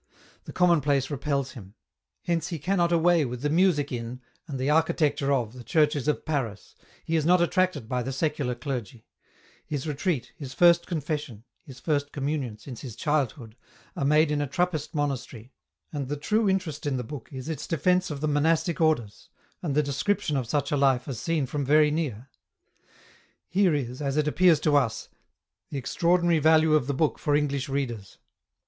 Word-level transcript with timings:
The 0.45 0.51
commonplace 0.51 1.11
repels 1.11 1.51
him. 1.51 1.75
Hence 2.23 2.47
he 2.47 2.57
cannot 2.57 2.91
away 2.91 3.23
with 3.23 3.43
the 3.43 3.51
music 3.51 3.91
in, 3.91 4.19
and 4.47 4.57
the 4.57 4.71
architecture 4.71 5.31
of 5.31 5.53
the 5.53 5.63
churches 5.63 6.07
of 6.07 6.25
Paris, 6.25 6.73
he 7.05 7.15
is 7.15 7.23
not 7.23 7.39
attracted 7.39 7.81
b 7.87 7.87
3t 7.87 7.87
translator's 7.87 7.87
note. 7.87 7.89
by 7.89 8.01
the 8.03 8.11
secular 8.11 8.55
clergy; 8.55 9.05
his 9.67 9.87
retreat, 9.87 10.31
his 10.35 10.55
first 10.55 10.87
confession, 10.87 11.43
his 11.61 11.79
first 11.79 12.11
Communion 12.11 12.57
since 12.57 12.81
his 12.81 12.95
childhood 12.95 13.55
are 13.95 14.03
made 14.03 14.31
in 14.31 14.41
a 14.41 14.47
Trappist 14.47 14.95
monastery, 14.95 15.53
and 15.93 16.07
the 16.07 16.17
true 16.17 16.49
interest 16.49 16.87
in 16.87 16.97
the 16.97 17.03
book 17.03 17.29
is 17.31 17.47
its 17.47 17.67
defence 17.67 18.09
of 18.09 18.21
the 18.21 18.27
Monastic 18.27 18.81
Orders, 18.81 19.29
and 19.61 19.75
the 19.75 19.83
description 19.83 20.35
of 20.35 20.47
such 20.47 20.71
a 20.71 20.77
life 20.77 21.07
as 21.07 21.19
seen 21.19 21.45
from 21.45 21.63
very 21.63 21.91
near. 21.91 22.31
Here 23.47 23.75
is, 23.75 24.01
as 24.01 24.17
it 24.17 24.27
appears 24.27 24.59
to 24.61 24.75
us, 24.75 25.09
the 25.69 25.77
extra 25.77 26.09
ordinary 26.09 26.39
value 26.39 26.73
of 26.73 26.87
the 26.87 26.95
book 26.95 27.19
for 27.19 27.35
English 27.35 27.69
readers. 27.69 28.17